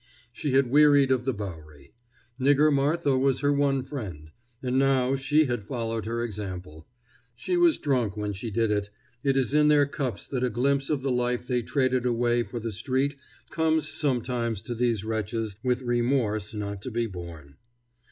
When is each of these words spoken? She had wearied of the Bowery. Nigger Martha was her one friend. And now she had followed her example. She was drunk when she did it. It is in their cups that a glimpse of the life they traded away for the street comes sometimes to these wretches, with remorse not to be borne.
She 0.33 0.53
had 0.53 0.71
wearied 0.71 1.11
of 1.11 1.25
the 1.25 1.33
Bowery. 1.33 1.93
Nigger 2.39 2.73
Martha 2.73 3.19
was 3.19 3.41
her 3.41 3.53
one 3.53 3.83
friend. 3.83 4.31
And 4.63 4.79
now 4.79 5.15
she 5.15 5.45
had 5.45 5.63
followed 5.63 6.07
her 6.07 6.23
example. 6.23 6.87
She 7.35 7.55
was 7.55 7.77
drunk 7.77 8.17
when 8.17 8.33
she 8.33 8.49
did 8.49 8.71
it. 8.71 8.89
It 9.21 9.37
is 9.37 9.53
in 9.53 9.67
their 9.67 9.85
cups 9.85 10.25
that 10.25 10.43
a 10.43 10.49
glimpse 10.49 10.89
of 10.89 11.03
the 11.03 11.11
life 11.11 11.45
they 11.45 11.61
traded 11.61 12.07
away 12.07 12.41
for 12.41 12.59
the 12.59 12.71
street 12.71 13.15
comes 13.51 13.87
sometimes 13.87 14.63
to 14.63 14.73
these 14.73 15.03
wretches, 15.05 15.55
with 15.61 15.83
remorse 15.83 16.55
not 16.55 16.81
to 16.81 16.89
be 16.89 17.05
borne. 17.05 17.57